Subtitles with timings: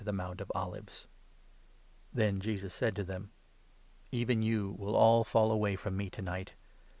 [0.03, 1.05] the Mount of Olives.
[2.11, 3.29] Then Jesus said to them:
[4.11, 6.55] "Even you will all fall away from me to night.